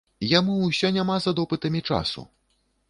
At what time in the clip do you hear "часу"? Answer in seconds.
1.91-2.21